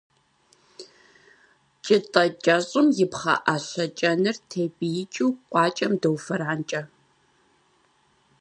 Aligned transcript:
Кӏытӏэ 1.85 2.23
кӏэщӏым 2.43 2.87
и 3.03 3.05
пхъэӏэщэ 3.11 3.85
кӏэныр 3.97 4.37
тепӏиикӏыу 4.49 5.31
къуакӏэм 5.49 5.93
доуфэранкӏэ. 6.01 6.81